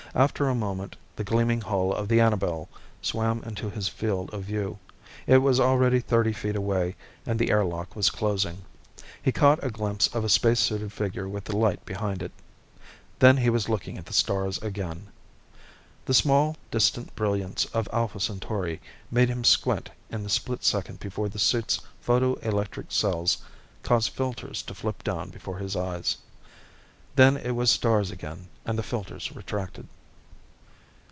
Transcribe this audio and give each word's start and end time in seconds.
After 0.13 0.49
a 0.49 0.55
moment, 0.55 0.97
the 1.15 1.23
gleaming 1.23 1.61
hull 1.61 1.93
of 1.93 2.09
the 2.09 2.19
Annabel 2.19 2.67
swam 3.01 3.41
into 3.43 3.69
his 3.69 3.87
field 3.87 4.29
of 4.33 4.43
view. 4.43 4.77
It 5.25 5.37
was 5.37 5.57
already 5.57 6.01
thirty 6.01 6.33
feet 6.33 6.57
away 6.57 6.97
and 7.25 7.39
the 7.39 7.49
air 7.49 7.63
lock 7.63 7.95
was 7.95 8.09
closing. 8.09 8.65
He 9.23 9.31
caught 9.31 9.63
a 9.63 9.71
glimpse 9.71 10.07
of 10.07 10.25
a 10.25 10.27
spacesuited 10.27 10.91
figure 10.91 11.29
with 11.29 11.45
the 11.45 11.55
light 11.55 11.85
behind 11.85 12.21
it. 12.21 12.33
Then 13.19 13.37
he 13.37 13.49
was 13.49 13.69
looking 13.69 13.97
at 13.97 14.05
the 14.05 14.11
stars 14.11 14.57
again. 14.57 15.07
The 16.03 16.13
small, 16.13 16.57
distant 16.71 17.15
brilliance 17.15 17.63
of 17.67 17.87
Alpha 17.93 18.19
Centauri 18.19 18.81
made 19.09 19.29
him 19.29 19.45
squint 19.45 19.91
in 20.09 20.23
the 20.23 20.29
split 20.29 20.65
second 20.65 20.99
before 20.99 21.29
the 21.29 21.39
suit's 21.39 21.79
photoelectric 22.05 22.91
cells 22.91 23.37
caused 23.81 24.09
filters 24.09 24.61
to 24.63 24.75
flip 24.75 25.05
down 25.05 25.29
before 25.29 25.59
his 25.59 25.77
eyes. 25.77 26.17
Then 27.15 27.37
it 27.37 27.51
was 27.51 27.71
stars 27.71 28.11
again, 28.11 28.49
and 28.65 28.77
the 28.77 28.83
filters 28.83 29.31
retracted. 29.33 29.87